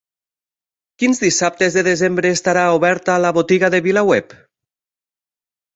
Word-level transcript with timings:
Quins 1.03 1.21
dissabtes 1.25 1.77
de 1.79 1.83
desembre 1.89 2.33
estarà 2.39 2.65
oberta 2.81 3.21
la 3.27 3.35
Botiga 3.39 3.73
de 3.77 3.85
VilaWeb? 3.91 4.39